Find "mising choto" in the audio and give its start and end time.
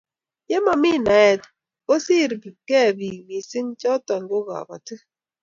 3.27-4.13